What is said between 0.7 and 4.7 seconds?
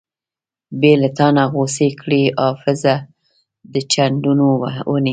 بې لتانۀ غوڅې کړې حافظه د چندڼو